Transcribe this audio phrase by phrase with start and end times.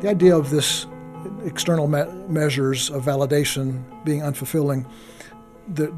[0.00, 0.86] the idea of this
[1.44, 4.86] external me- measures of validation being unfulfilling,
[5.68, 5.92] the,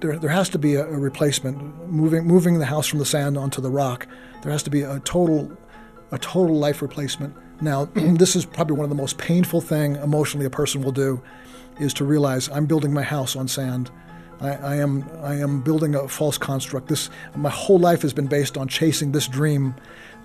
[0.00, 1.88] there, there has to be a, a, replacement.
[1.88, 4.06] Moving, moving the house from the sand onto the rock,
[4.42, 5.50] there has to be a total,
[6.12, 7.34] a total life replacement.
[7.60, 11.22] Now, this is probably one of the most painful thing emotionally a person will do,
[11.78, 13.90] is to realize I'm building my house on sand.
[14.40, 16.88] I, I, am, I am building a false construct.
[16.88, 19.74] This, my whole life has been based on chasing this dream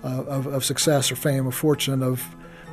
[0.04, 2.22] uh, of, of success or fame or fortune of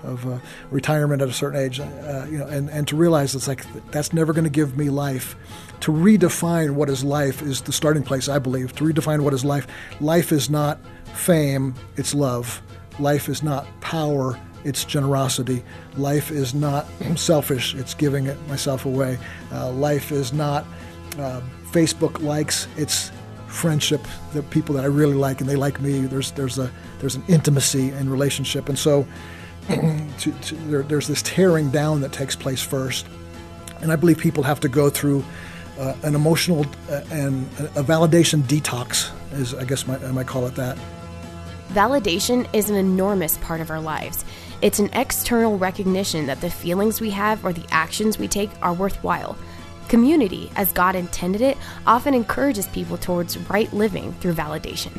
[0.04, 0.40] of uh,
[0.70, 4.14] retirement at a certain age, uh, you know, and, and to realize it's like that's
[4.14, 5.36] never going to give me life.
[5.82, 8.74] To redefine what is life is the starting place, I believe.
[8.76, 9.68] To redefine what is life,
[10.00, 10.80] life is not
[11.14, 12.62] fame, it's love.
[13.00, 15.64] Life is not power, it's generosity.
[15.98, 19.18] Life is not selfish, it's giving it myself away.
[19.52, 20.66] Uh, life is not
[21.18, 23.12] uh, Facebook likes, it's
[23.48, 24.02] friendship,
[24.34, 26.02] the people that I really like and they like me.
[26.02, 29.08] There's there's a there's an intimacy in relationship, and so
[30.20, 33.08] to, to, there, there's this tearing down that takes place first.
[33.82, 35.24] And I believe people have to go through
[35.78, 40.46] uh, an emotional uh, and a validation detox, is I guess my, I might call
[40.48, 40.78] it that.
[41.70, 44.24] Validation is an enormous part of our lives.
[44.62, 48.74] It's an external recognition that the feelings we have or the actions we take are
[48.74, 49.36] worthwhile.
[49.88, 54.98] Community, as God intended it, often encourages people towards right living through validation.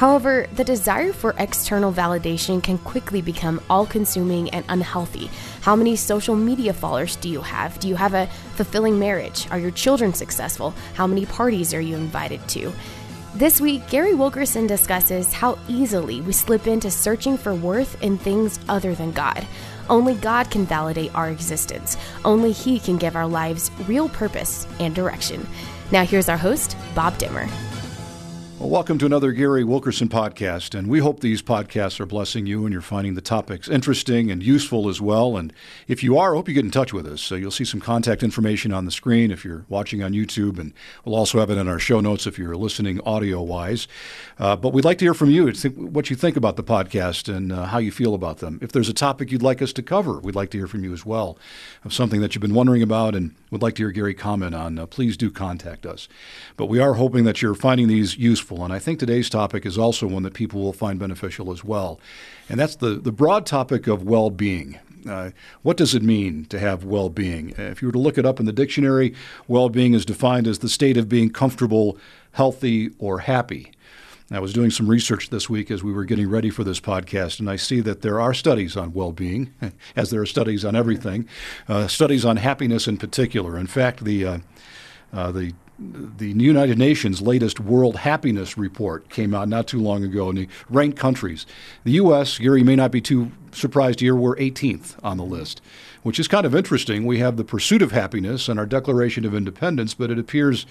[0.00, 5.28] However, the desire for external validation can quickly become all consuming and unhealthy.
[5.60, 7.78] How many social media followers do you have?
[7.80, 9.46] Do you have a fulfilling marriage?
[9.50, 10.70] Are your children successful?
[10.94, 12.72] How many parties are you invited to?
[13.34, 18.58] This week, Gary Wilkerson discusses how easily we slip into searching for worth in things
[18.70, 19.46] other than God.
[19.90, 21.98] Only God can validate our existence.
[22.24, 25.46] Only He can give our lives real purpose and direction.
[25.92, 27.46] Now, here's our host, Bob Dimmer.
[28.60, 32.66] Well, welcome to another Gary Wilkerson podcast, and we hope these podcasts are blessing you
[32.66, 35.38] and you're finding the topics interesting and useful as well.
[35.38, 35.50] And
[35.88, 37.22] if you are, I hope you get in touch with us.
[37.22, 40.74] So you'll see some contact information on the screen if you're watching on YouTube, and
[41.06, 43.88] we'll also have it in our show notes if you're listening audio wise.
[44.38, 47.52] Uh, but we'd like to hear from you, what you think about the podcast and
[47.52, 48.58] uh, how you feel about them.
[48.60, 50.92] If there's a topic you'd like us to cover, we'd like to hear from you
[50.92, 51.38] as well.
[51.82, 54.78] Of something that you've been wondering about and would like to hear Gary comment on,
[54.78, 56.08] uh, please do contact us.
[56.58, 59.78] But we are hoping that you're finding these useful, and I think today's topic is
[59.78, 62.00] also one that people will find beneficial as well.
[62.48, 64.78] And that's the, the broad topic of well being.
[65.08, 65.30] Uh,
[65.62, 67.50] what does it mean to have well being?
[67.56, 69.14] If you were to look it up in the dictionary,
[69.48, 71.96] well being is defined as the state of being comfortable,
[72.32, 73.72] healthy, or happy.
[74.32, 77.40] I was doing some research this week as we were getting ready for this podcast,
[77.40, 79.52] and I see that there are studies on well being,
[79.96, 81.28] as there are studies on everything,
[81.68, 83.58] uh, studies on happiness in particular.
[83.58, 84.38] In fact, the, uh,
[85.12, 90.28] uh, the the United Nations latest World Happiness Report came out not too long ago,
[90.28, 91.46] and they ranked countries.
[91.84, 95.62] The U.S., Gary, may not be too surprised here, we're 18th on the list,
[96.02, 97.06] which is kind of interesting.
[97.06, 100.66] We have the pursuit of happiness and our Declaration of Independence, but it appears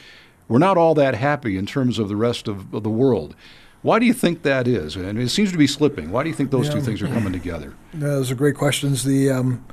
[0.48, 3.36] we're not all that happy in terms of the rest of, of the world.
[3.82, 4.96] Why do you think that is?
[4.96, 6.12] And it seems to be slipping.
[6.12, 7.74] Why do you think those yeah, two things are coming together?
[7.94, 9.06] those are great questions.
[9.06, 9.66] The um,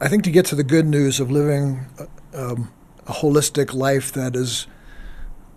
[0.00, 1.86] I think to get to the good news of living
[2.34, 2.70] um,
[3.06, 4.66] a holistic life that is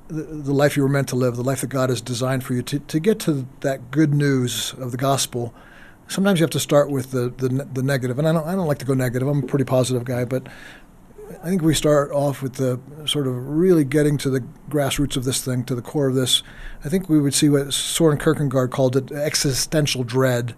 [0.07, 2.61] the, life you were meant to live, the life that God has designed for you,
[2.63, 5.53] to, to get to that good news of the gospel,
[6.07, 8.19] sometimes you have to start with the, the, the negative.
[8.19, 9.27] And I don't, I don't like to go negative.
[9.27, 10.47] I'm a pretty positive guy, but
[11.43, 15.23] I think we start off with the sort of really getting to the grassroots of
[15.23, 16.43] this thing, to the core of this.
[16.83, 20.55] I think we would see what Soren Kierkegaard called it existential dread.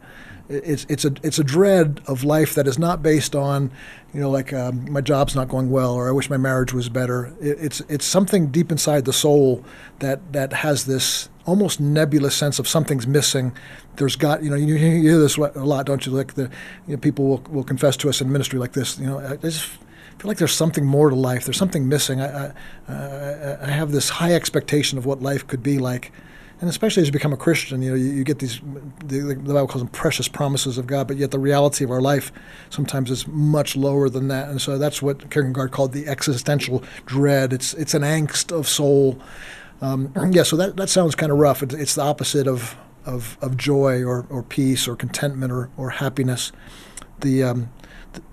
[0.49, 3.71] It's it's a it's a dread of life that is not based on,
[4.13, 6.87] you know, like um, my job's not going well or I wish my marriage was
[6.89, 7.33] better.
[7.41, 9.65] It, it's it's something deep inside the soul
[9.99, 13.53] that that has this almost nebulous sense of something's missing.
[13.97, 16.11] There's got you know you, hear this a lot, don't you?
[16.13, 16.43] Like the
[16.87, 18.99] you know, people will, will confess to us in ministry like this.
[18.99, 19.65] You know, I just
[20.19, 21.45] feel like there's something more to life.
[21.45, 22.21] There's something missing.
[22.21, 22.53] I,
[22.87, 26.11] I, uh, I have this high expectation of what life could be like.
[26.59, 28.59] And especially as you become a Christian, you know, you, you get these,
[29.05, 32.01] the, the, Bible calls them precious promises of God, but yet the reality of our
[32.01, 32.31] life
[32.71, 34.49] sometimes is much lower than that.
[34.49, 37.53] And so that's what Kierkegaard called the existential dread.
[37.53, 39.21] It's, it's an angst of soul.
[39.81, 41.61] Um, yeah, so that, that sounds kind of rough.
[41.61, 42.75] It, it's the opposite of,
[43.05, 46.51] of, of joy or, or peace or contentment or, or happiness.
[47.21, 47.69] The, um,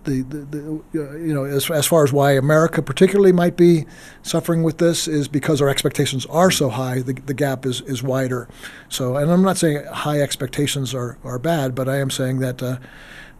[0.05, 3.87] the, the, the, you know as, as far as why America particularly might be
[4.23, 8.03] suffering with this is because our expectations are so high the, the gap is, is
[8.03, 8.49] wider.
[8.89, 12.63] So and I'm not saying high expectations are, are bad but I am saying that
[12.63, 12.79] uh,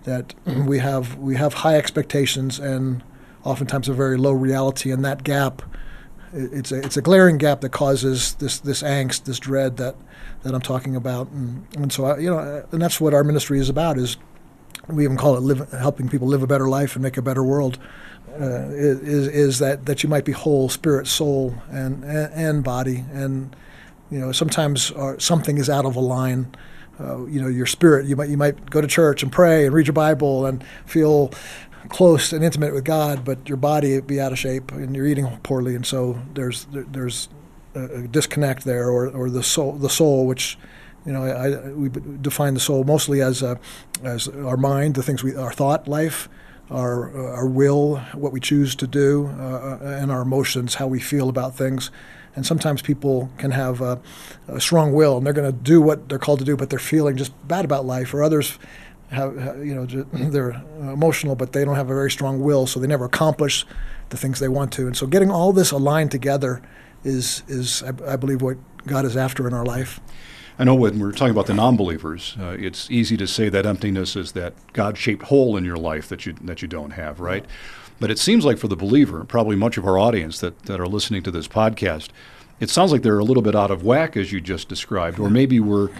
[0.05, 3.03] that we have we have high expectations and
[3.45, 5.63] oftentimes a very low reality and that gap
[6.33, 9.95] it's a it's a glaring gap that causes this this angst this dread that
[10.43, 11.31] that I'm talking about.
[11.31, 14.17] And, and so I, you know and that's what our ministry is about is
[14.89, 17.43] we even call it live, helping people live a better life and make a better
[17.43, 17.79] world.
[18.29, 23.05] Uh, is is that that you might be whole, spirit, soul, and and, and body,
[23.13, 23.55] and
[24.11, 26.55] you know sometimes our, something is out of line.
[26.99, 28.07] Uh, you know your spirit.
[28.07, 31.33] You might you might go to church and pray and read your Bible and feel
[31.89, 35.27] close and intimate with God, but your body be out of shape and you're eating
[35.43, 37.29] poorly, and so there's there's
[37.75, 40.59] a disconnect there, or, or the soul the soul which
[41.07, 43.57] you know, I, I, we define the soul mostly as uh,
[44.03, 46.29] as our mind, the things we, our thought life,
[46.71, 51.01] our uh, our will, what we choose to do, uh, and our emotions, how we
[51.01, 51.91] feel about things.
[52.37, 54.01] And sometimes people can have a,
[54.49, 56.81] a strong will, and they're going to do what they're called to do, but they're
[56.81, 58.13] feeling just bad about life.
[58.13, 58.59] Or others
[59.11, 62.89] have, you know, they're emotional, but they don't have a very strong will, so they
[62.89, 63.65] never accomplish
[64.09, 64.87] the things they want to.
[64.87, 66.63] And so, getting all this aligned together
[67.05, 70.01] is is I, I believe what God is after in our life.
[70.59, 74.15] I know when we're talking about the non-believers, uh, it's easy to say that emptiness
[74.15, 77.45] is that God-shaped hole in your life that you that you don't have, right?
[78.01, 80.87] But it seems like for the believer, probably much of our audience that, that are
[80.87, 82.09] listening to this podcast,
[82.61, 85.29] it sounds like they're a little bit out of whack as you just described, or
[85.29, 85.91] maybe we're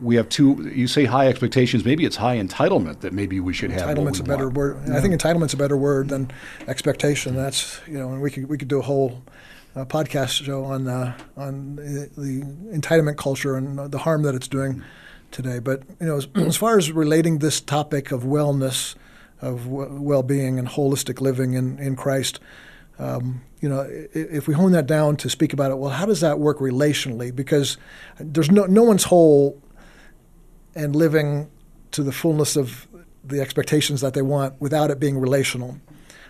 [0.00, 0.70] we have two.
[0.74, 1.84] You say high expectations.
[1.84, 3.88] Maybe it's high entitlement that maybe we should have.
[3.88, 4.56] Entitlement's a better want.
[4.56, 4.82] word.
[4.86, 4.96] Yeah.
[4.96, 6.30] I think entitlement's a better word than
[6.66, 7.34] expectation.
[7.34, 9.22] That's you know, and we could we could do a whole
[9.78, 12.42] uh, podcast show on uh, on the,
[12.76, 14.82] entitlement culture and the harm that it's doing
[15.30, 15.58] today.
[15.58, 18.94] But you know, as, as far as relating this topic of wellness,
[19.40, 22.40] of well-being and holistic living in in Christ,
[22.98, 26.20] um, you know, if we hone that down to speak about it, well, how does
[26.20, 27.34] that work relationally?
[27.34, 27.76] Because
[28.18, 29.62] there's no no one's whole
[30.74, 31.50] and living
[31.92, 32.86] to the fullness of
[33.24, 35.78] the expectations that they want without it being relational.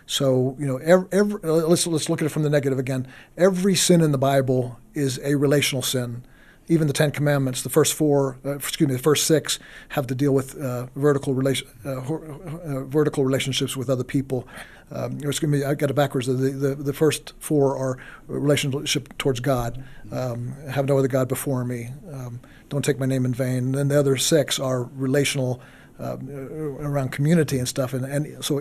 [0.08, 3.06] So you know, every, every, let's let's look at it from the negative again.
[3.36, 6.24] Every sin in the Bible is a relational sin.
[6.66, 9.58] Even the Ten Commandments, the first four, uh, excuse me, the first six
[9.90, 14.48] have to deal with uh, vertical relation, uh, uh vertical relationships with other people.
[14.90, 16.26] Um, excuse me, I got it backwards.
[16.26, 19.84] The, the, the first four are relationship towards God.
[20.10, 21.90] Um, have no other God before me.
[22.10, 22.40] Um,
[22.70, 23.74] don't take my name in vain.
[23.74, 25.60] And the other six are relational
[26.00, 27.92] uh, around community and stuff.
[27.92, 28.58] And, and so,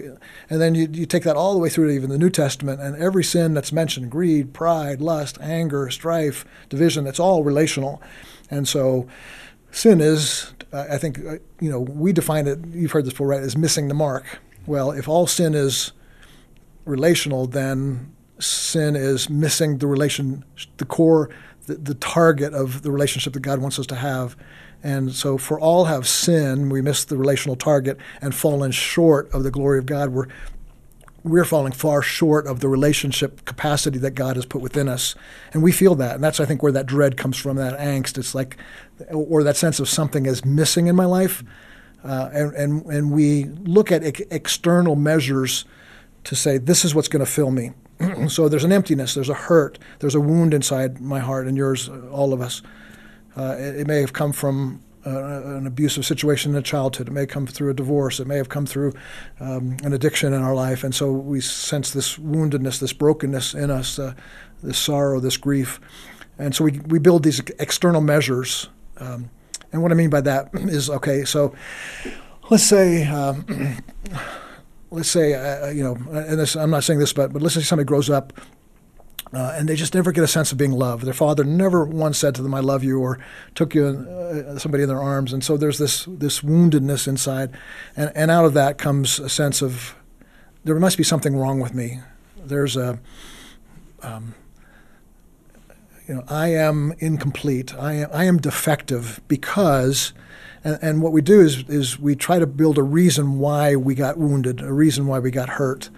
[0.49, 2.81] and then you, you take that all the way through to even the New Testament,
[2.81, 8.01] and every sin that's mentioned greed, pride, lust, anger, strife, division it's all relational.
[8.49, 9.07] And so,
[9.71, 13.41] sin is, I think, uh, you know, we define it, you've heard this before, right,
[13.41, 14.39] as missing the mark.
[14.65, 15.91] Well, if all sin is
[16.85, 20.43] relational, then sin is missing the relation,
[20.77, 21.29] the core,
[21.65, 24.35] the, the target of the relationship that God wants us to have.
[24.83, 29.43] And so, for all have sinned, we miss the relational target and fallen short of
[29.43, 30.09] the glory of God.
[30.09, 30.27] We're
[31.23, 35.15] we're falling far short of the relationship capacity that God has put within us,
[35.51, 36.15] and we feel that.
[36.15, 38.17] And that's I think where that dread comes from, that angst.
[38.17, 38.57] It's like,
[39.11, 41.43] or that sense of something is missing in my life,
[42.03, 45.65] uh, and and and we look at ex- external measures
[46.23, 47.71] to say this is what's going to fill me.
[48.27, 51.89] so there's an emptiness, there's a hurt, there's a wound inside my heart and yours,
[52.11, 52.61] all of us.
[53.37, 57.07] Uh, it, it, may have come from uh, an abusive situation in a childhood.
[57.07, 58.19] It may come through a divorce.
[58.19, 58.93] It may have come through
[59.39, 60.83] um, an addiction in our life.
[60.83, 64.15] And so we sense this woundedness, this brokenness in us, uh,
[64.63, 65.79] this sorrow, this grief.
[66.39, 68.69] And so we, we build these external measures.
[68.97, 69.29] Um,
[69.71, 71.55] and what I mean by that is okay, so
[72.49, 73.07] let's say.
[73.07, 73.77] Um,
[74.89, 77.61] let's say, uh, you know, and this, I'm not saying this, but, but let's say
[77.61, 78.31] somebody grows up
[79.33, 81.03] uh, and they just never get a sense of being loved.
[81.03, 83.19] Their father never once said to them, "I love you," or
[83.55, 87.51] took you uh, somebody in their arms, and so there's this this woundedness inside,
[87.95, 89.95] and and out of that comes a sense of
[90.63, 91.99] there must be something wrong with me.
[92.37, 92.99] There's a
[94.01, 94.35] um,
[96.07, 97.73] you know, I am incomplete.
[97.75, 100.13] I am, I am defective because,
[100.63, 103.93] and, and what we do is, is we try to build a reason why we
[103.93, 105.89] got wounded, a reason why we got hurt.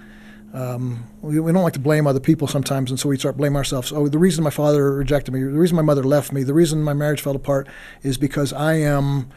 [0.53, 3.58] Um, we, we, don't like to blame other people sometimes, and so we start blaming
[3.58, 3.91] ourselves.
[3.91, 6.82] Oh, the reason my father rejected me, the reason my mother left me, the reason
[6.82, 7.68] my marriage fell apart
[8.01, 9.29] is because I am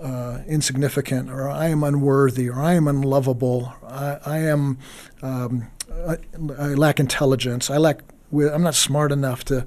[0.00, 3.72] uh, insignificant, or I am unworthy, or I am unlovable.
[3.86, 4.78] I, I am
[5.22, 5.68] um,
[6.06, 6.16] I,
[6.58, 7.70] I, lack intelligence.
[7.70, 8.00] I lack.
[8.32, 9.64] I'm not smart enough to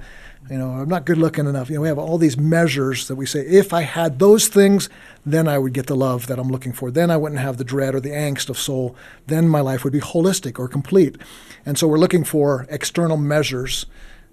[0.49, 1.69] you know, I'm not good looking enough.
[1.69, 4.89] You know, we have all these measures that we say, if I had those things,
[5.25, 6.91] then I would get the love that I'm looking for.
[6.91, 8.95] Then I wouldn't have the dread or the angst of soul.
[9.25, 11.17] Then my life would be holistic or complete.
[11.65, 13.87] And so we're looking for external measures.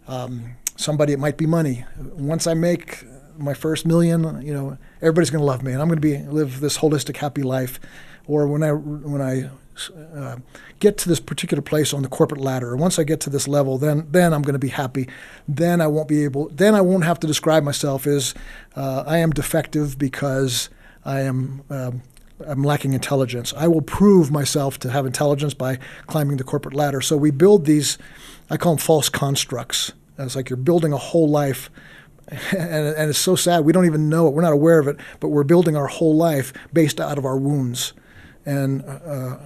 [0.06, 1.86] Um, somebody, it might be money.
[1.98, 3.04] Once I make
[3.38, 6.18] my first million, you know, everybody's going to love me, and I'm going to be
[6.18, 7.80] live this holistic, happy life.
[8.26, 9.50] Or when I when I
[10.14, 10.36] uh,
[10.78, 12.76] get to this particular place on the corporate ladder.
[12.76, 15.08] Once I get to this level, then then I'm going to be happy.
[15.48, 16.48] Then I won't be able.
[16.48, 18.34] Then I won't have to describe myself as
[18.76, 20.68] uh, I am defective because
[21.04, 21.62] I am.
[21.70, 22.02] Um,
[22.46, 23.54] I'm lacking intelligence.
[23.56, 27.00] I will prove myself to have intelligence by climbing the corporate ladder.
[27.00, 27.98] So we build these,
[28.50, 29.92] I call them false constructs.
[30.18, 31.70] It's like you're building a whole life,
[32.28, 33.64] and, and it's so sad.
[33.64, 34.34] We don't even know it.
[34.34, 37.36] We're not aware of it, but we're building our whole life based out of our
[37.36, 37.92] wounds.
[38.44, 39.38] And uh,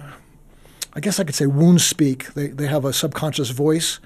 [0.97, 2.33] I guess I could say wounds speak.
[2.33, 3.99] They, they have a subconscious voice,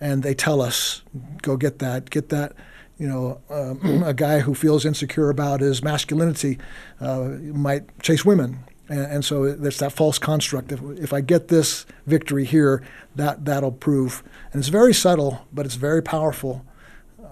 [0.00, 1.02] and they tell us,
[1.42, 2.54] go get that, get that
[2.98, 6.58] you know, um, a guy who feels insecure about his masculinity
[7.00, 8.60] uh, might chase women.
[8.88, 10.70] And, and, so there's that false construct.
[10.70, 12.82] If, if I get this victory here,
[13.16, 14.22] that, that'll prove.
[14.52, 16.64] And it's very subtle, but it's very powerful.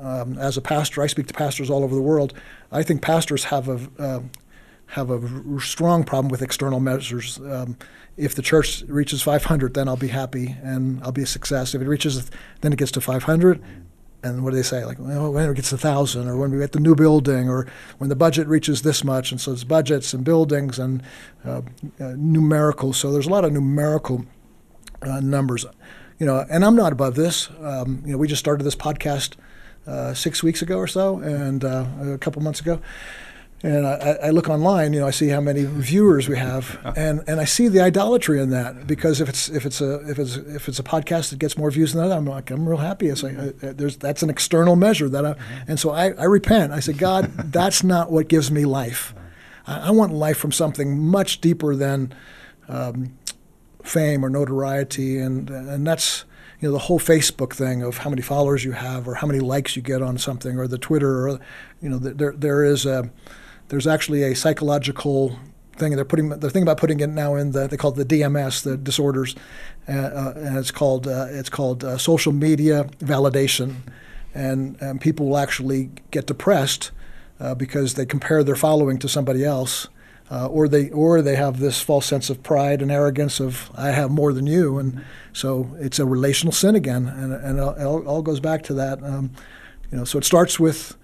[0.00, 2.34] Um, as a pastor, I speak to pastors all over the world.
[2.72, 4.20] I think pastors have a, uh,
[4.88, 7.38] have a strong problem with external measures.
[7.38, 7.76] Um,
[8.16, 11.74] if the church reaches 500, then I'll be happy and I'll be a success.
[11.74, 13.60] If it reaches, then it gets to 500,
[14.24, 14.84] and what do they say?
[14.84, 17.66] Like, well, when it gets a thousand, or when we get the new building, or
[17.98, 21.02] when the budget reaches this much, and so it's budgets and buildings and
[21.44, 21.60] uh,
[22.00, 22.92] uh, numerical.
[22.94, 24.24] So there's a lot of numerical
[25.02, 25.66] uh, numbers,
[26.18, 26.44] you know.
[26.50, 27.50] And I'm not above this.
[27.60, 29.34] Um, you know, we just started this podcast
[29.86, 32.80] uh, six weeks ago or so, and uh, a couple months ago,
[33.64, 37.22] and I, I, look online, you know, I see how many viewers we have, and,
[37.26, 40.36] and I see the idolatry in that because if it's if it's a if it's
[40.36, 43.08] if it's a podcast that gets more views than that, I'm like I'm real happy.
[43.08, 45.34] It's like uh, there's that's an external measure that, I,
[45.66, 46.74] and so I, I repent.
[46.74, 49.14] I say, God, that's not what gives me life.
[49.66, 52.14] I, I want life from something much deeper than
[52.68, 53.16] um,
[53.82, 56.26] fame or notoriety, and and that's
[56.60, 59.40] you know the whole Facebook thing of how many followers you have or how many
[59.40, 61.40] likes you get on something or the Twitter or
[61.80, 63.10] you know there there is a
[63.68, 65.38] there's actually a psychological
[65.76, 65.96] thing.
[65.96, 68.62] They're putting they're thinking about putting it now in the they call it the DMS,
[68.62, 69.34] the disorders,
[69.88, 73.76] uh, uh, and it's called uh, it's called uh, social media validation,
[74.34, 76.90] and, and people will actually get depressed
[77.40, 79.88] uh, because they compare their following to somebody else.
[80.30, 84.10] Or they or they have this false sense of pride and arrogance of I have
[84.10, 88.20] more than you, and so it's a relational sin again, and and it all, all
[88.20, 89.00] goes back to that.
[89.04, 89.30] Um,
[89.92, 90.96] you know, so it starts with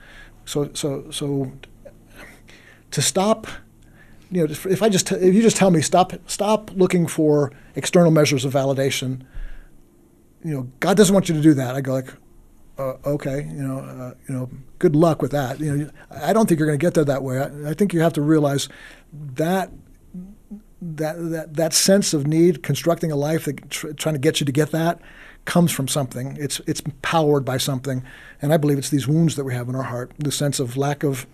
[0.47, 1.52] so so so
[2.91, 3.47] to stop
[4.31, 8.11] you know if I just if you just tell me stop stop looking for external
[8.11, 9.23] measures of validation
[10.45, 11.75] you know God doesn't want you to do that.
[11.75, 12.13] I go like
[12.79, 15.61] uh, okay you know uh, you know good luck with that.
[15.61, 17.39] You know I don't think you're going to get there that way.
[17.39, 18.69] I, I, think you have to realize
[19.13, 19.71] that
[20.81, 24.47] that that that sense of need constructing a life that tr- trying to get you
[24.47, 25.01] to get that
[25.45, 26.37] comes from something.
[26.39, 28.03] It's it's powered by something.
[28.41, 30.77] And I believe it's these wounds that we have in our heart the sense of
[30.77, 31.27] lack of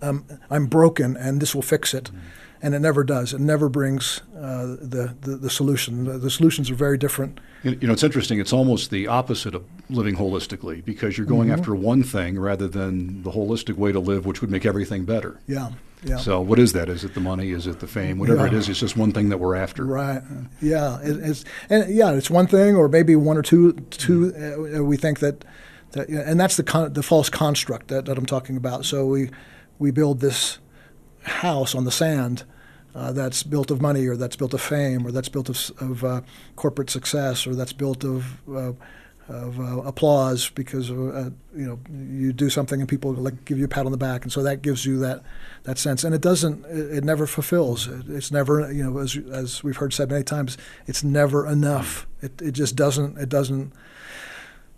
[0.00, 2.04] I'm, I'm broken and this will fix it.
[2.04, 2.18] Mm-hmm.
[2.62, 3.34] And it never does.
[3.34, 6.04] It never brings uh, the, the, the, solution.
[6.04, 7.38] The, the, solutions are very different.
[7.62, 8.40] You know, it's interesting.
[8.40, 11.60] It's almost the opposite of living holistically because you're going mm-hmm.
[11.60, 15.38] after one thing rather than the holistic way to live, which would make everything better.
[15.46, 15.72] Yeah.
[16.02, 16.18] Yeah.
[16.18, 16.88] So what is that?
[16.88, 17.50] Is it the money?
[17.50, 18.18] Is it the fame?
[18.18, 18.48] Whatever yeah.
[18.48, 19.84] it is, it's just one thing that we're after.
[19.84, 20.22] Right.
[20.60, 21.00] Yeah.
[21.00, 23.72] It, it's and yeah, it's one thing, or maybe one or two.
[23.90, 24.32] Two.
[24.76, 25.44] Uh, we think that,
[25.92, 28.84] that, and that's the con- the false construct that, that I'm talking about.
[28.84, 29.30] So we
[29.78, 30.58] we build this
[31.22, 32.44] house on the sand
[32.94, 36.04] uh, that's built of money or that's built of fame or that's built of, of
[36.04, 36.20] uh,
[36.56, 38.72] corporate success or that's built of, uh,
[39.28, 43.64] of uh, applause because uh, you know you do something and people like give you
[43.64, 44.22] a pat on the back.
[44.22, 45.22] And so that gives you that
[45.64, 46.04] that sense.
[46.04, 47.86] And it doesn't it, it never fulfills.
[47.86, 50.56] It, it's never you know as, as we've heard said many times
[50.86, 52.06] it's never enough.
[52.22, 53.72] It, it just doesn't it doesn't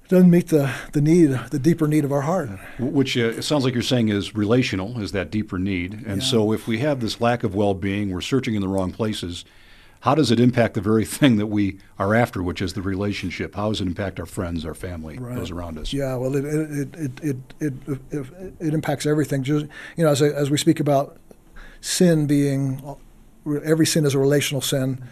[0.09, 2.49] doesn't meet the, the need, the deeper need of our heart.
[2.79, 5.93] Which uh, it sounds like you're saying is relational, is that deeper need.
[6.07, 6.29] And yeah.
[6.29, 9.45] so if we have this lack of well being, we're searching in the wrong places.
[10.01, 13.55] How does it impact the very thing that we are after, which is the relationship?
[13.55, 15.37] How does it impact our friends, our family, right.
[15.37, 15.93] those around us?
[15.93, 17.73] Yeah, well, it it it it it,
[18.11, 19.43] it, it impacts everything.
[19.43, 21.19] Just you know, as as we speak about
[21.81, 22.97] sin being
[23.65, 25.03] every sin is a relational sin.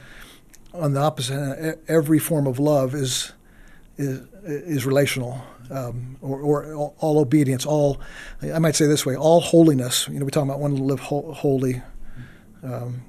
[0.72, 3.32] On the opposite, every form of love is
[3.96, 8.00] is, is relational, um, or, or, all obedience, all,
[8.42, 10.08] I might say this way, all holiness.
[10.08, 11.82] You know, we talk about wanting to live ho- holy,
[12.62, 13.02] um,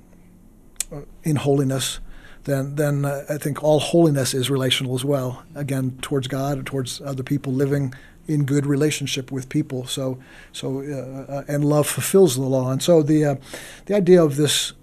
[1.24, 2.00] in holiness.
[2.46, 5.44] Then, then uh, I think all holiness is relational as well.
[5.53, 7.94] Again, towards God, towards other people, living
[8.27, 9.86] in good relationship with people.
[9.86, 10.20] So,
[10.51, 12.72] so uh, uh, and love fulfills the law.
[12.72, 13.36] And so the uh,
[13.86, 14.74] the idea of this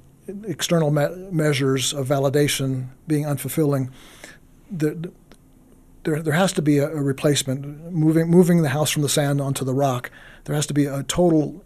[0.46, 3.90] external me- measures of validation being unfulfilling,
[4.70, 5.12] the,
[6.04, 7.92] there, there has to be a, a, replacement.
[7.92, 10.10] Moving moving the house from the sand onto the rock,
[10.44, 11.64] there has to be a total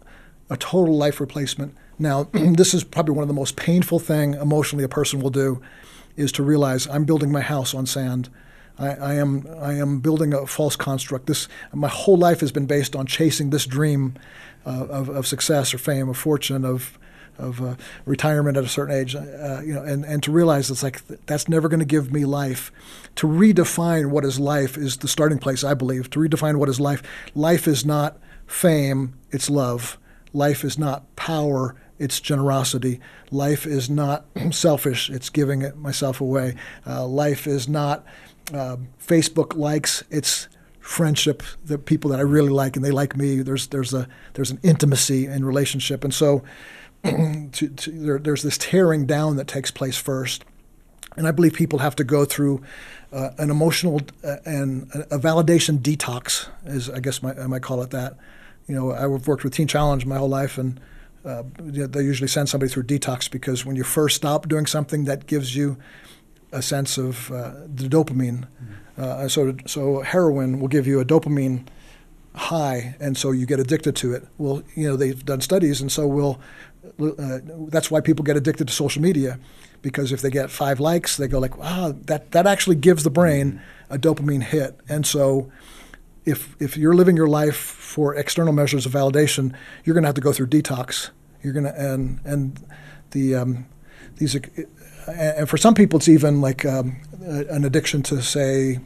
[0.49, 1.75] a total life replacement.
[1.99, 5.61] Now, this is probably one of the most painful thing emotionally a person will do,
[6.15, 8.29] is to realize I'm building my house on sand.
[8.77, 11.27] I, I am I am building a false construct.
[11.27, 14.15] This my whole life has been based on chasing this dream
[14.65, 16.97] uh, of, of success or fame or fortune of
[17.39, 20.83] of uh, retirement at a certain age, uh, you know, and, and to realize it's
[20.83, 22.71] like that's never going to give me life.
[23.15, 26.09] To redefine what is life is the starting place, I believe.
[26.11, 27.01] To redefine what is life,
[27.33, 29.97] life is not fame, it's love.
[30.31, 32.99] Life is not power, it's generosity.
[33.31, 36.55] Life is not selfish, it's giving it myself away.
[36.85, 38.05] Uh, life is not
[38.53, 40.47] uh, Facebook likes, it's
[40.79, 43.41] friendship, the people that I really like and they like me.
[43.41, 46.43] There's there's a there's an intimacy in relationship, and so
[47.51, 50.43] to, to, there, there's this tearing down that takes place first.
[51.15, 52.61] And I believe people have to go through
[53.11, 57.81] uh, an emotional uh, and a validation detox, is I guess my, I might call
[57.81, 58.15] it that.
[58.67, 60.79] You know, I've worked with Teen Challenge my whole life, and
[61.25, 65.25] uh, they usually send somebody through detox because when you first stop doing something that
[65.25, 65.77] gives you
[66.51, 68.47] a sense of uh, the dopamine.
[68.47, 69.01] Mm-hmm.
[69.01, 71.65] Uh, so, so heroin will give you a dopamine
[72.35, 74.27] high, and so you get addicted to it.
[74.37, 76.39] Well, you know they've done studies, and so we'll.
[76.99, 79.39] Uh, that's why people get addicted to social media,
[79.81, 83.09] because if they get five likes, they go like, "Wow, that that actually gives the
[83.09, 85.51] brain a dopamine hit." And so,
[86.25, 90.15] if if you're living your life for external measures of validation, you're going to have
[90.15, 91.09] to go through detox.
[91.43, 92.65] You're going to and and
[93.11, 93.65] the um,
[94.17, 94.35] these
[95.07, 98.79] and for some people, it's even like um, an addiction to, say,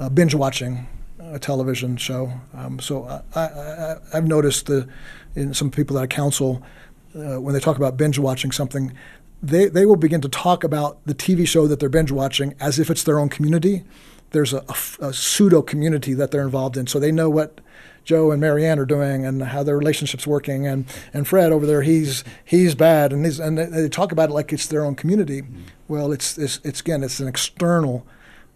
[0.00, 0.86] uh, binge watching
[1.20, 2.32] a television show.
[2.54, 4.88] Um, so I, have noticed the,
[5.34, 6.62] in some people that I counsel,
[7.14, 8.92] uh, when they talk about binge watching something,
[9.42, 12.78] they, they will begin to talk about the TV show that they're binge watching as
[12.78, 13.84] if it's their own community.
[14.30, 17.60] There's a, a, a pseudo community that they're involved in, so they know what
[18.04, 20.66] Joe and Marianne are doing and how their relationship's working.
[20.66, 24.32] And, and Fred over there, he's he's bad, and he's, and they, talk about it
[24.32, 25.42] like it's their own community.
[25.42, 25.62] Mm-hmm.
[25.88, 28.06] Well, it's, it's, it's again, it's an external.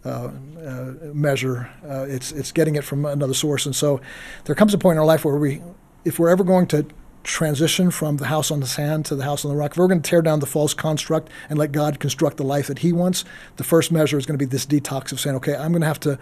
[0.04, 0.32] Uh,
[0.66, 1.70] uh, measure.
[1.88, 4.00] Uh, it's it's getting it from another source, and so
[4.46, 5.62] there comes a point in our life where we,
[6.04, 6.84] if we're ever going to
[7.22, 9.88] transition from the house on the sand to the house on the rock, if we're
[9.88, 12.92] going to tear down the false construct and let God construct the life that He
[12.92, 13.24] wants,
[13.56, 15.86] the first measure is going to be this detox of saying, okay, I'm going to
[15.86, 16.18] have to,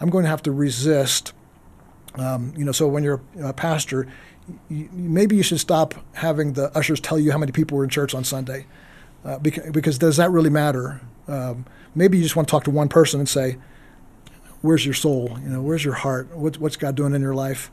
[0.00, 1.32] I'm going to have to resist
[2.14, 4.06] um, you know, so when you're a pastor,
[4.68, 7.90] you, maybe you should stop having the ushers tell you how many people were in
[7.90, 8.66] church on Sunday,
[9.24, 11.00] uh, because, because, does that really matter?
[11.28, 13.58] Um, maybe you just want to talk to one person and say,
[14.60, 15.38] "Where's your soul?
[15.42, 16.34] You know, where's your heart?
[16.36, 17.70] What, what's God doing in your life?"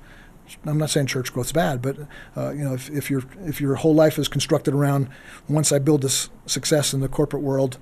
[0.65, 1.97] I'm not saying church growth's bad, but
[2.35, 5.09] uh, you know, if, if your if your whole life is constructed around
[5.47, 7.77] once I build this success in the corporate world,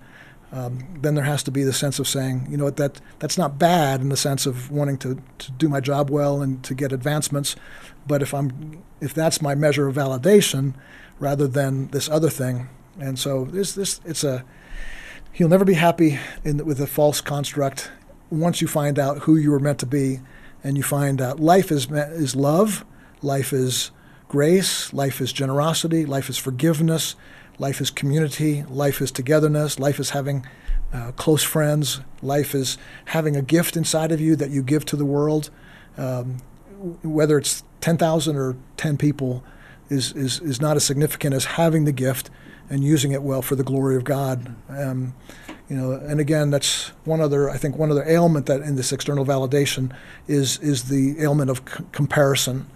[0.52, 3.60] um, then there has to be the sense of saying, you know that that's not
[3.60, 6.92] bad in the sense of wanting to, to do my job well and to get
[6.92, 7.56] advancements,
[8.08, 10.74] but if I'm if that's my measure of validation
[11.20, 14.44] rather than this other thing, and so this this it's a
[15.36, 17.92] you'll never be happy in, with a false construct
[18.30, 20.20] once you find out who you were meant to be,
[20.66, 22.84] and you find out life is is love,
[23.22, 23.92] life is
[24.28, 27.16] grace, life is generosity, life is forgiveness,
[27.58, 28.64] Life is community.
[28.64, 29.80] Life is togetherness.
[29.80, 30.46] Life is having
[30.94, 32.02] uh, close friends.
[32.22, 35.50] Life is having a gift inside of you that you give to the world.
[35.98, 36.38] Um,
[37.04, 39.44] whether it's 10,000 or 10 people
[39.90, 42.30] is, is, is not as significant as having the gift
[42.70, 44.56] and using it well for the glory of God.
[44.70, 45.14] Um,
[45.70, 47.50] you know, and again, that's one other.
[47.50, 49.92] I think one other ailment that in this external validation
[50.28, 52.68] is is the ailment of c- comparison,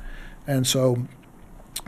[0.48, 1.08] and so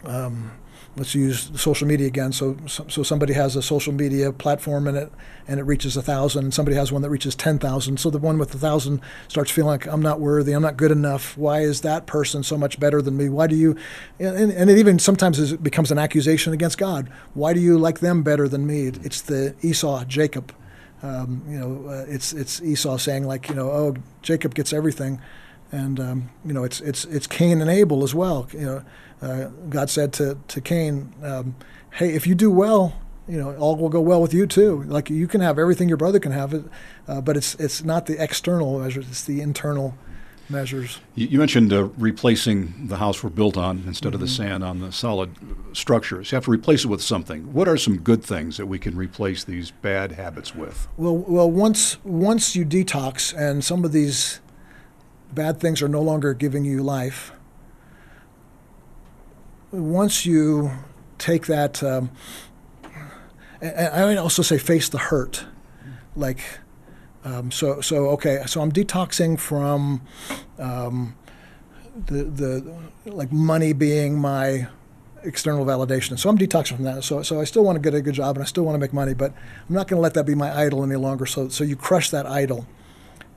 [0.03, 0.51] um,
[0.95, 2.31] let's use social media again.
[2.31, 5.11] So, so somebody has a social media platform and it
[5.47, 7.99] and it reaches a thousand, and somebody has one that reaches ten thousand.
[7.99, 10.91] So the one with a thousand starts feeling like I'm not worthy, I'm not good
[10.91, 11.35] enough.
[11.37, 13.27] Why is that person so much better than me?
[13.27, 13.75] Why do you?
[14.19, 17.11] And, and it even sometimes it becomes an accusation against God.
[17.33, 18.87] Why do you like them better than me?
[18.87, 20.53] It's the Esau Jacob.
[21.03, 25.19] Um, you know, uh, it's it's Esau saying like you know, oh Jacob gets everything,
[25.71, 28.47] and um, you know it's it's it's Cain and Abel as well.
[28.53, 28.85] You know
[29.21, 31.55] uh, God said to, to Cain, um,
[31.91, 34.83] hey, if you do well, you know, all will go well with you too.
[34.83, 36.69] Like you can have everything your brother can have,
[37.07, 39.95] uh, but it's it's not the external measures; it's the internal
[40.49, 40.99] measures.
[41.15, 44.15] You, mentioned uh, replacing the house we're built on instead mm-hmm.
[44.15, 44.43] of the mm-hmm.
[44.43, 45.35] sand on the solid
[45.73, 46.31] structures.
[46.31, 47.53] You have to replace it with something.
[47.53, 50.87] What are some good things that we can replace these bad habits with?
[50.97, 54.39] Well, well, once once you detox and some of these
[55.31, 57.31] bad things are no longer giving you life
[59.71, 60.71] once you
[61.17, 62.11] take that, um,
[63.61, 65.45] and I would also say face the hurt,
[66.15, 66.41] like.
[67.23, 68.43] Um, so so okay.
[68.47, 70.01] So I'm detoxing from
[70.57, 71.15] um,
[72.05, 74.67] the the like money being my
[75.23, 76.17] external validation.
[76.17, 77.03] So I'm detoxing from that.
[77.03, 78.79] So so I still want to get a good job and I still want to
[78.79, 79.33] make money, but
[79.69, 81.25] I'm not going to let that be my idol any longer.
[81.25, 82.67] So so you crush that idol,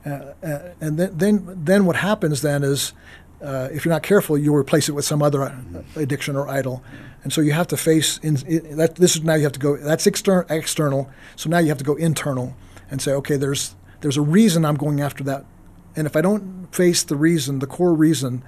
[0.05, 2.93] uh, uh, and then then then what happens then is
[3.41, 5.55] uh, if you're not careful, you'll replace it with some other uh,
[5.95, 6.83] addiction or idol.
[7.23, 8.95] And so you have to face in, in, that.
[8.95, 9.77] This is now you have to go.
[9.77, 10.45] That's external.
[10.49, 11.09] External.
[11.35, 12.55] So now you have to go internal
[12.89, 15.45] and say, okay, there's there's a reason I'm going after that.
[15.95, 18.43] And if I don't face the reason, the core reason,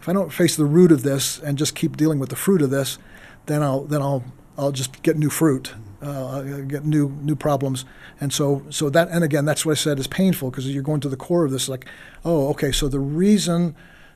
[0.00, 2.62] if I don't face the root of this and just keep dealing with the fruit
[2.62, 2.98] of this,
[3.46, 4.24] then I'll then I'll
[4.56, 7.84] I'll just get new fruit, uh, get new new problems,
[8.20, 11.00] and so so that and again that's what I said is painful because you're going
[11.00, 11.86] to the core of this like,
[12.24, 13.74] oh okay, so the reason,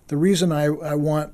[0.08, 1.32] the reason I I want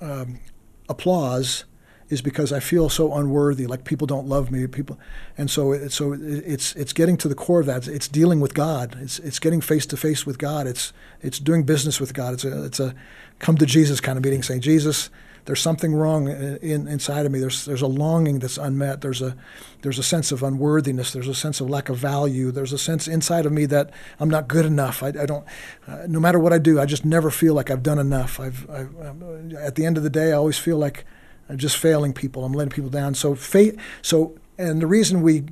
[0.00, 0.40] um,
[0.88, 1.64] applause
[2.10, 4.98] is because I feel so unworthy, like people don't love me, people,
[5.36, 7.86] and so it, so it's it's getting to the core of that.
[7.86, 8.96] It's dealing with God.
[9.00, 10.66] It's it's getting face to face with God.
[10.66, 12.34] It's it's doing business with God.
[12.34, 12.94] It's a it's a
[13.38, 15.10] come to Jesus kind of meeting, saying Jesus,
[15.44, 17.40] there's something wrong in, inside of me.
[17.40, 19.00] There's there's a longing that's unmet.
[19.00, 19.36] There's a
[19.82, 21.12] there's a sense of unworthiness.
[21.12, 22.50] There's a sense of lack of value.
[22.50, 23.90] There's a sense inside of me that
[24.20, 25.02] I'm not good enough.
[25.02, 25.44] I, I don't.
[25.86, 28.40] Uh, no matter what I do, I just never feel like I've done enough.
[28.40, 31.04] I've, I've at the end of the day, I always feel like
[31.48, 32.44] I'm just failing people.
[32.44, 33.14] I'm letting people down.
[33.14, 33.78] So faith.
[34.02, 35.44] So and the reason we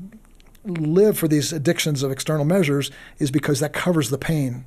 [0.64, 4.64] live for these addictions of external measures is because that covers the pain.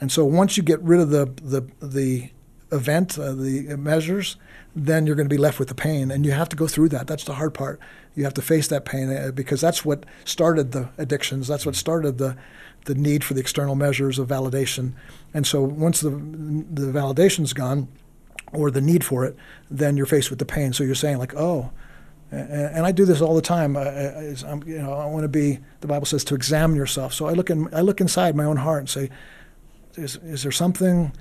[0.00, 2.30] And so once you get rid of the the the
[2.72, 4.36] event, uh, the measures,
[4.74, 6.88] then you're going to be left with the pain, and you have to go through
[6.90, 7.06] that.
[7.06, 7.78] That's the hard part.
[8.16, 11.48] You have to face that pain uh, because that's what started the addictions.
[11.48, 12.36] That's what started the
[12.84, 14.92] the need for the external measures of validation.
[15.32, 17.88] And so once the the validation's gone,
[18.52, 19.36] or the need for it,
[19.70, 20.72] then you're faced with the pain.
[20.72, 21.70] So you're saying like, oh,
[22.30, 23.76] and I do this all the time.
[23.76, 24.34] I,
[24.66, 25.60] you know, I want to be.
[25.80, 27.12] The Bible says to examine yourself.
[27.14, 29.10] So I look in, I look inside my own heart and say,
[29.94, 31.12] is, is there something?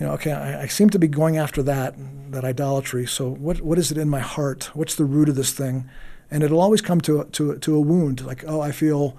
[0.00, 1.94] You know, okay, I, I, seem to be going after that,
[2.32, 3.06] that idolatry.
[3.06, 4.70] So what, what is it in my heart?
[4.74, 5.88] What's the root of this thing?
[6.30, 8.24] And it'll always come to to to a wound.
[8.24, 9.16] Like, oh, I feel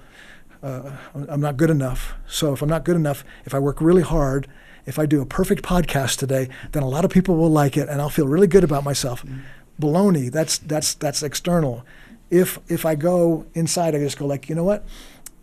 [0.64, 2.16] uh, I'm not good enough.
[2.26, 4.48] So if I'm not good enough, if I work really hard
[4.86, 7.90] if I do a perfect podcast today, then a lot of people will like it
[7.90, 9.26] and I'll feel really good about myself.
[9.26, 9.40] Mm-hmm.
[9.80, 11.84] Baloney, that's that's that's external.
[12.30, 14.86] If if I go inside, I just go like, you know what?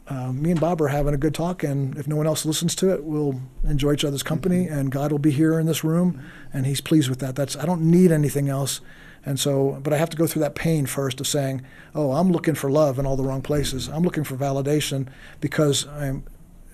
[0.06, 2.74] Uh, me and Bob are having a good talk, and if no one else listens
[2.74, 4.76] to it, we'll enjoy each other's company, mm-hmm.
[4.76, 6.56] and God will be here in this room, mm-hmm.
[6.56, 7.36] and He's pleased with that.
[7.36, 8.80] That's I don't need anything else,
[9.24, 11.62] and so, but I have to go through that pain first of saying,
[11.94, 13.88] oh, I'm looking for love in all the wrong places.
[13.88, 15.06] I'm looking for validation
[15.40, 16.24] because I'm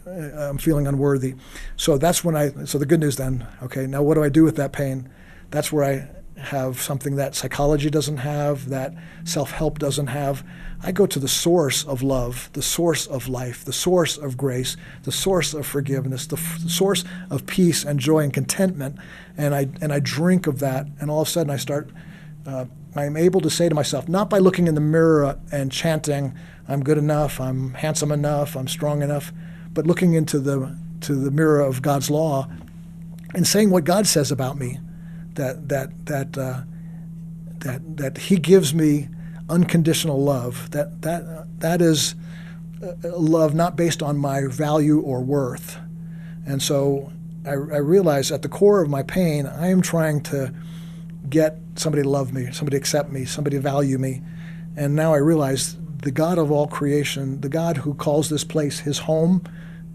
[0.06, 1.34] I'm feeling unworthy.
[1.76, 2.50] So that's when I.
[2.64, 3.46] So the good news then.
[3.62, 5.08] Okay, now what do I do with that pain?
[5.50, 10.44] That's where I have something that psychology doesn't have, that self help doesn't have.
[10.82, 14.76] I go to the source of love, the source of life, the source of grace,
[15.04, 18.96] the source of forgiveness, the, f- the, source of peace and joy and contentment,
[19.36, 21.90] and I and I drink of that, and all of a sudden I start.
[22.46, 26.34] Uh, I'm able to say to myself, not by looking in the mirror and chanting,
[26.68, 29.32] "I'm good enough, I'm handsome enough, I'm strong enough,"
[29.76, 32.48] but looking into the to the mirror of God's law
[33.34, 34.80] and saying what God says about me,
[35.34, 36.62] that that that uh,
[37.60, 39.08] that that He gives me
[39.48, 40.70] unconditional love.
[40.72, 42.16] That that that is
[43.04, 45.78] love not based on my value or worth.
[46.46, 47.12] And so
[47.44, 50.54] I, I realize at the core of my pain, I am trying to
[51.28, 54.22] get somebody to love me, somebody to accept me, somebody to value me.
[54.76, 58.80] And now I realize the God of all creation, the God who calls this place
[58.80, 59.42] his home,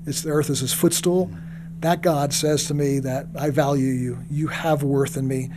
[0.05, 1.27] it's the earth is his footstool.
[1.27, 1.81] Mm.
[1.81, 4.19] That God says to me that I value you.
[4.29, 5.49] You have worth in me.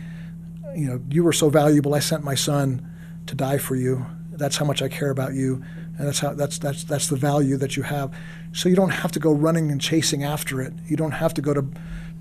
[0.75, 1.93] You know, you were so valuable.
[1.93, 2.85] I sent my son
[3.27, 4.05] to die for you.
[4.31, 5.63] That's how much I care about you,
[5.97, 8.13] and that's how that's that's that's the value that you have.
[8.51, 10.73] So you don't have to go running and chasing after it.
[10.87, 11.65] You don't have to go to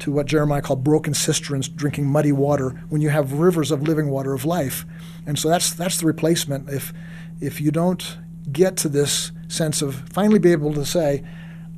[0.00, 4.10] to what Jeremiah called broken cisterns, drinking muddy water, when you have rivers of living
[4.10, 4.84] water of life.
[5.26, 6.68] And so that's that's the replacement.
[6.68, 6.92] If
[7.40, 8.18] if you don't
[8.52, 11.24] get to this sense of finally be able to say,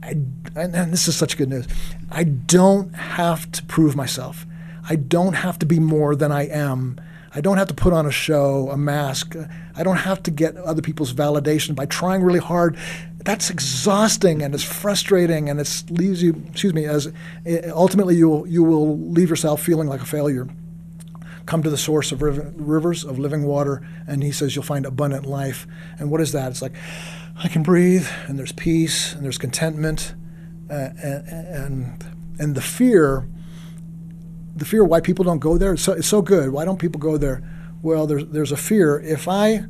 [0.07, 0.11] I,
[0.55, 1.67] and this is such good news.
[2.11, 4.47] I don't have to prove myself.
[4.89, 7.01] I don't have to be more than I am.
[7.35, 9.35] I don't have to put on a show, a mask.
[9.75, 12.79] I don't have to get other people's validation by trying really hard.
[13.19, 17.13] That's exhausting and it's frustrating and it leaves you, excuse me, as
[17.75, 20.49] ultimately you will, you will leave yourself feeling like a failure.
[21.47, 25.27] Come to the source of rivers of living water, and he says you'll find abundant
[25.27, 25.67] life.
[25.99, 26.51] And what is that?
[26.51, 26.75] It's like,
[27.37, 30.15] I can breathe, and there's peace, and there's contentment,
[30.69, 32.05] uh, and, and
[32.39, 33.29] and the fear,
[34.55, 35.73] the fear why people don't go there.
[35.73, 36.51] It's so, it's so good.
[36.51, 37.43] Why don't people go there?
[37.83, 38.99] Well, there's there's a fear.
[39.01, 39.65] If I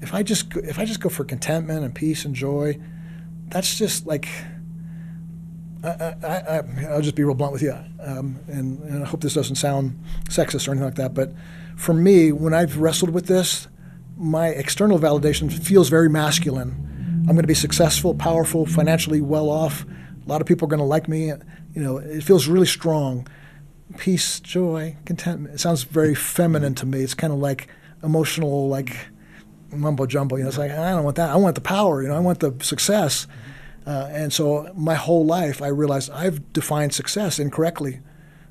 [0.00, 2.78] if I just if I just go for contentment and peace and joy,
[3.48, 4.28] that's just like
[5.82, 9.56] I, will just be real blunt with you, um, and, and I hope this doesn't
[9.56, 11.14] sound sexist or anything like that.
[11.14, 11.32] But
[11.76, 13.66] for me, when I've wrestled with this,
[14.16, 16.72] my external validation feels very masculine.
[17.20, 19.84] I'm going to be successful, powerful, financially well off.
[19.84, 21.28] A lot of people are going to like me.
[21.28, 23.26] You know, it feels really strong.
[23.98, 25.54] peace, joy, contentment.
[25.54, 27.00] It sounds very feminine to me.
[27.00, 27.68] It's kind of like
[28.02, 28.96] emotional, like
[29.72, 30.36] mumbo jumbo.
[30.36, 31.30] You know, it's like I don't want that.
[31.30, 32.02] I want the power.
[32.02, 33.26] You know, I want the success.
[33.90, 37.98] Uh, and so my whole life, I realized I've defined success incorrectly.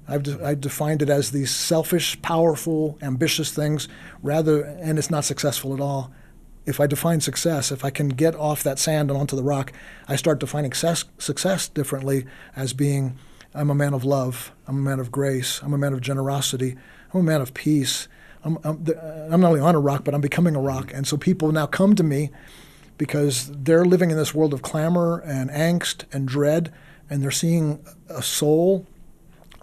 [0.05, 3.87] I've, de- I've defined it as these selfish, powerful, ambitious things,
[4.21, 6.11] rather, and it's not successful at all.
[6.65, 9.71] If I define success, if I can get off that sand and onto the rock,
[10.09, 13.17] I start defining success, success differently as being
[13.53, 16.75] I'm a man of love, I'm a man of grace, I'm a man of generosity,
[17.13, 18.09] I'm a man of peace.
[18.43, 18.85] I'm, I'm,
[19.31, 20.91] I'm not only on a rock, but I'm becoming a rock.
[20.93, 22.29] And so people now come to me
[22.99, 26.71] because they're living in this world of clamor and angst and dread,
[27.09, 28.85] and they're seeing a soul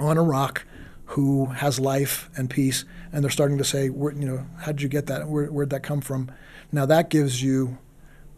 [0.01, 0.65] on a rock
[1.11, 4.83] who has life and peace, and they're starting to say, Where, you know, how did
[4.83, 5.29] you get that?
[5.29, 6.33] Where, where'd that come from?
[6.73, 7.79] Now that gives you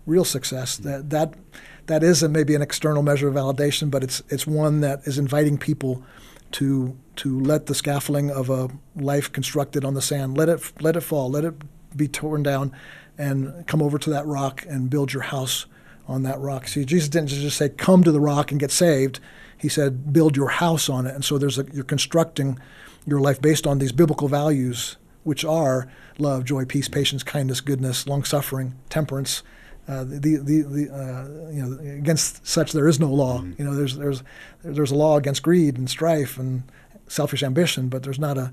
[0.04, 0.76] real success.
[0.76, 1.34] That that
[1.86, 5.16] that is a, maybe an external measure of validation, but it's it's one that is
[5.16, 6.02] inviting people
[6.50, 10.96] to to let the scaffolding of a life constructed on the sand let it let
[10.96, 11.54] it fall, let it
[11.96, 12.74] be torn down,
[13.18, 15.66] and come over to that rock and build your house
[16.06, 16.68] on that rock.
[16.68, 19.20] See, Jesus didn't just say, "Come to the rock and get saved."
[19.58, 22.58] He said, "Build your house on it." And so there's a, you're constructing
[23.06, 28.06] your life based on these biblical values, which are love, joy, peace, patience, kindness, goodness,
[28.06, 29.42] long suffering, temperance.
[29.88, 33.38] Uh, the the, the uh, you know against such there is no law.
[33.38, 33.62] Mm-hmm.
[33.62, 34.22] You know there's there's
[34.62, 36.62] there's a law against greed and strife and
[37.08, 38.52] selfish ambition, but there's not a,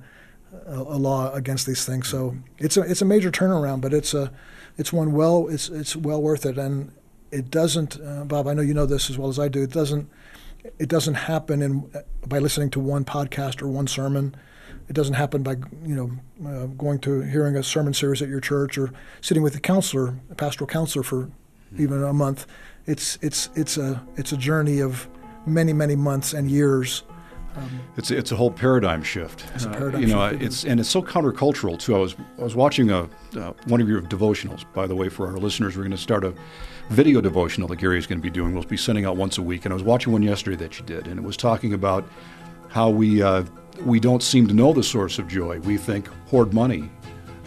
[0.66, 2.08] a, a law against these things.
[2.08, 4.32] So it's a it's a major turnaround, but it's a
[4.78, 6.92] it's one well it's it's well worth it, and
[7.32, 8.48] it doesn't, uh, Bob.
[8.48, 9.64] I know you know this as well as I do.
[9.64, 10.10] It doesn't
[10.80, 11.92] it doesn't happen in
[12.26, 14.36] by listening to one podcast or one sermon.
[14.88, 18.40] It doesn't happen by you know uh, going to hearing a sermon series at your
[18.42, 21.30] church or sitting with a counselor, a pastoral counselor for
[21.78, 22.46] even a month.
[22.86, 25.08] It's it's it's a it's a journey of
[25.46, 27.04] many many months and years
[27.58, 29.46] um, it's it's a whole paradigm shift.
[29.56, 30.44] It's a paradigm uh, you know, shift.
[30.44, 31.96] it's and it's so countercultural too.
[31.96, 34.66] I was I was watching a uh, one of your devotionals.
[34.74, 36.34] By the way, for our listeners, we're going to start a
[36.90, 38.54] video devotional that Gary is going to be doing.
[38.54, 39.66] We'll be sending out once a week.
[39.66, 42.08] And I was watching one yesterday that you did, and it was talking about
[42.70, 43.44] how we uh,
[43.86, 45.60] we don't seem to know the source of joy.
[45.62, 46.90] We think hoard money.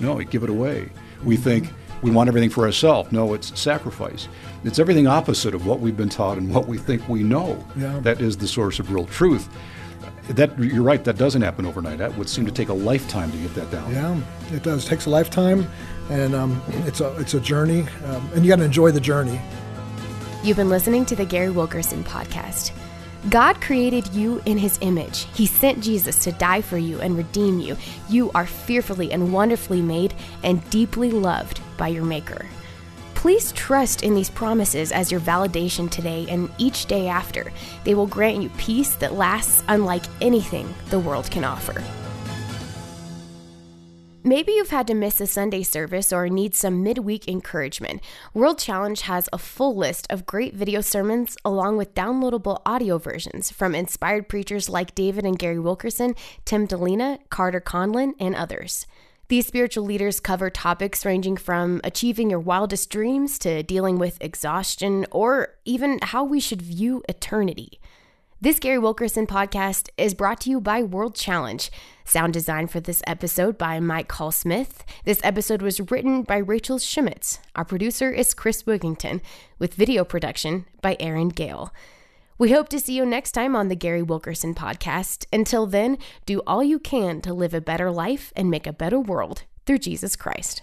[0.01, 0.90] No, give it away.
[1.25, 1.71] We think
[2.03, 3.11] we want everything for ourselves.
[3.12, 4.29] No, it's sacrifice.
[4.64, 7.64] It's everything opposite of what we've been taught and what we think we know.
[7.77, 7.99] Yeah.
[8.01, 9.49] That is the source of real truth
[10.31, 11.03] that you're right.
[11.05, 11.99] That doesn't happen overnight.
[11.99, 13.93] That would seem to take a lifetime to get that down.
[13.93, 14.21] Yeah,
[14.55, 14.85] it does.
[14.85, 15.69] It takes a lifetime,
[16.11, 19.41] and um, it's a it's a journey, um, and you got to enjoy the journey.
[20.45, 22.73] You've been listening to the Gary Wilkerson podcast.
[23.31, 25.27] God created you in His image.
[25.35, 27.77] He sent Jesus to die for you and redeem you.
[28.09, 30.14] You are fearfully and wonderfully made
[30.45, 32.47] and deeply loved by your Maker.
[33.18, 37.50] Please trust in these promises as your validation today and each day after.
[37.83, 41.83] They will grant you peace that lasts unlike anything the world can offer.
[44.22, 48.02] Maybe you've had to miss a Sunday service or need some midweek encouragement.
[48.35, 53.50] World Challenge has a full list of great video sermons along with downloadable audio versions
[53.50, 58.87] from inspired preachers like David and Gary Wilkerson, Tim Dilena, Carter Conlon, and others.
[59.29, 65.05] These spiritual leaders cover topics ranging from achieving your wildest dreams to dealing with exhaustion
[65.11, 67.79] or even how we should view eternity.
[68.41, 71.71] This Gary Wilkerson podcast is brought to you by World Challenge.
[72.07, 74.83] Sound design for this episode by Mike Hall Smith.
[75.05, 77.38] This episode was written by Rachel Schmitz.
[77.55, 79.21] Our producer is Chris Wigington,
[79.59, 81.71] with video production by Aaron Gale.
[82.40, 85.27] We hope to see you next time on the Gary Wilkerson podcast.
[85.33, 89.01] Until then, do all you can to live a better life and make a better
[89.01, 90.62] world through Jesus Christ.